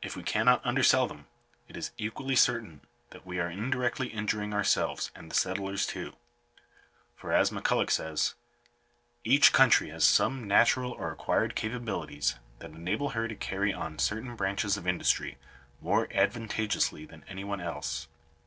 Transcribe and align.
If 0.00 0.16
we 0.16 0.22
cannot 0.22 0.64
undersell 0.64 1.06
them, 1.06 1.26
it 1.68 1.76
is 1.76 1.90
equally 1.98 2.36
certain 2.36 2.80
that 3.10 3.26
we 3.26 3.38
are 3.38 3.50
indirectly 3.50 4.06
injuring 4.06 4.54
ourselves 4.54 5.10
and 5.14 5.30
the 5.30 5.34
settlers 5.34 5.84
too; 5.86 6.16
for, 7.14 7.34
as 7.34 7.52
M'Culloch 7.52 7.90
says:— 7.90 8.34
"Each 9.24 9.52
country 9.52 9.90
has 9.90 10.06
some 10.06 10.44
natural 10.48 10.92
or 10.92 11.12
acquired 11.12 11.54
capabilities 11.54 12.36
that 12.60 12.70
enable 12.70 13.10
her 13.10 13.28
to 13.28 13.34
carry 13.36 13.74
on 13.74 13.98
certain 13.98 14.36
branches 14.36 14.78
of 14.78 14.86
industry 14.86 15.36
more 15.82 16.04
advantageously 16.12 17.04
than 17.04 17.22
any 17.28 17.44
one 17.44 17.60
else. 17.60 18.08